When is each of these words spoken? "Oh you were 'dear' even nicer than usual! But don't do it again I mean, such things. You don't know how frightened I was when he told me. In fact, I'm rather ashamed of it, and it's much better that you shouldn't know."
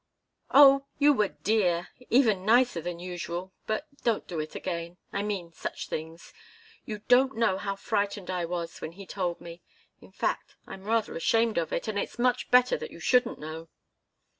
"Oh 0.49 0.87
you 0.97 1.13
were 1.13 1.27
'dear' 1.43 1.89
even 2.09 2.43
nicer 2.43 2.81
than 2.81 2.97
usual! 2.99 3.53
But 3.67 3.85
don't 4.03 4.25
do 4.25 4.39
it 4.39 4.55
again 4.55 4.97
I 5.13 5.21
mean, 5.21 5.53
such 5.53 5.89
things. 5.89 6.33
You 6.85 7.03
don't 7.07 7.35
know 7.37 7.59
how 7.59 7.75
frightened 7.75 8.31
I 8.31 8.45
was 8.45 8.81
when 8.81 8.93
he 8.93 9.05
told 9.05 9.39
me. 9.39 9.61
In 10.01 10.11
fact, 10.11 10.55
I'm 10.65 10.85
rather 10.85 11.15
ashamed 11.15 11.59
of 11.59 11.71
it, 11.71 11.87
and 11.87 11.99
it's 11.99 12.17
much 12.17 12.49
better 12.49 12.77
that 12.77 12.89
you 12.89 12.99
shouldn't 12.99 13.37
know." 13.37 13.69